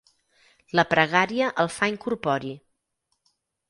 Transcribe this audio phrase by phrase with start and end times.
[0.79, 2.59] La pregària el fa incorpori.